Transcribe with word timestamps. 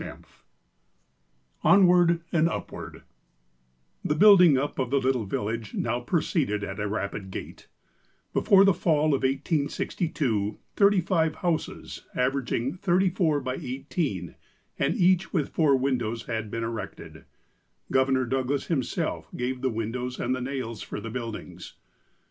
XXII 0.01 0.13
ONWARD 1.63 2.21
AND 2.31 2.49
UPWARD 2.49 3.03
THE 4.03 4.15
building 4.15 4.57
up 4.57 4.79
of 4.79 4.89
the 4.89 4.97
little 4.97 5.25
village 5.27 5.75
now 5.75 5.99
proceeded 5.99 6.63
at 6.63 6.79
a 6.79 6.87
rapid 6.87 7.29
gait. 7.29 7.67
Before 8.33 8.65
the 8.65 8.73
Fall 8.73 9.13
of 9.13 9.21
1862, 9.21 10.57
thirty 10.75 11.01
five 11.01 11.35
houses, 11.35 12.07
averaging 12.15 12.79
34x18, 12.79 14.33
and 14.79 14.95
each 14.95 15.31
with 15.31 15.49
four 15.49 15.75
windows, 15.75 16.23
had 16.23 16.49
been 16.49 16.63
erected. 16.63 17.25
Governor 17.91 18.25
Douglas 18.25 18.65
himself 18.65 19.27
gave 19.35 19.61
the 19.61 19.69
windows 19.69 20.19
and 20.19 20.35
the 20.35 20.41
nails 20.41 20.81
for 20.81 20.99
the 20.99 21.11
buildings. 21.11 21.75